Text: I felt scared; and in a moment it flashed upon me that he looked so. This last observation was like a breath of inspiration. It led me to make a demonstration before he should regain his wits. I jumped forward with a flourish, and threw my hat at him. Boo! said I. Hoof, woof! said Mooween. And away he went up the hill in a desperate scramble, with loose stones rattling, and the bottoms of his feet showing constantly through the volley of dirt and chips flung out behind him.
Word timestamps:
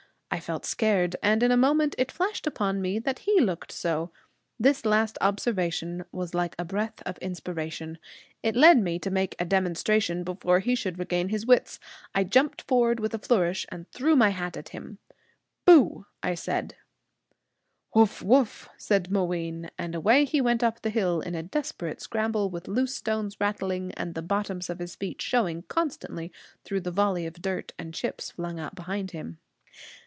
I 0.33 0.39
felt 0.39 0.65
scared; 0.65 1.17
and 1.21 1.43
in 1.43 1.51
a 1.51 1.57
moment 1.57 1.93
it 1.97 2.09
flashed 2.09 2.47
upon 2.47 2.81
me 2.81 2.99
that 2.99 3.19
he 3.27 3.41
looked 3.41 3.69
so. 3.69 4.11
This 4.57 4.85
last 4.85 5.17
observation 5.19 6.05
was 6.13 6.33
like 6.33 6.55
a 6.57 6.63
breath 6.63 7.03
of 7.05 7.17
inspiration. 7.17 7.97
It 8.41 8.55
led 8.55 8.77
me 8.81 8.97
to 8.99 9.11
make 9.11 9.35
a 9.41 9.45
demonstration 9.45 10.23
before 10.23 10.59
he 10.61 10.73
should 10.73 10.97
regain 10.97 11.27
his 11.29 11.45
wits. 11.45 11.81
I 12.15 12.23
jumped 12.23 12.61
forward 12.61 13.01
with 13.01 13.13
a 13.13 13.19
flourish, 13.19 13.65
and 13.69 13.91
threw 13.91 14.15
my 14.15 14.29
hat 14.29 14.55
at 14.55 14.69
him. 14.69 14.99
Boo! 15.65 16.05
said 16.35 16.75
I. 17.93 17.99
Hoof, 17.99 18.21
woof! 18.21 18.69
said 18.77 19.11
Mooween. 19.11 19.69
And 19.77 19.93
away 19.93 20.23
he 20.23 20.39
went 20.39 20.63
up 20.63 20.81
the 20.81 20.89
hill 20.91 21.19
in 21.19 21.35
a 21.35 21.43
desperate 21.43 21.99
scramble, 21.99 22.49
with 22.49 22.69
loose 22.69 22.95
stones 22.95 23.35
rattling, 23.41 23.93
and 23.95 24.15
the 24.15 24.21
bottoms 24.21 24.69
of 24.69 24.79
his 24.79 24.95
feet 24.95 25.21
showing 25.21 25.63
constantly 25.63 26.31
through 26.63 26.81
the 26.81 26.89
volley 26.91 27.25
of 27.25 27.41
dirt 27.41 27.73
and 27.77 27.93
chips 27.93 28.31
flung 28.31 28.61
out 28.61 28.75
behind 28.75 29.11
him. 29.11 29.37